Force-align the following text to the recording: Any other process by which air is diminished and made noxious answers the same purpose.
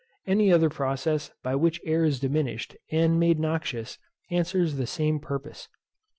Any 0.25 0.51
other 0.51 0.67
process 0.71 1.29
by 1.43 1.53
which 1.53 1.79
air 1.85 2.03
is 2.03 2.19
diminished 2.19 2.75
and 2.91 3.19
made 3.19 3.39
noxious 3.39 3.99
answers 4.31 4.77
the 4.77 4.87
same 4.87 5.19
purpose. 5.19 5.67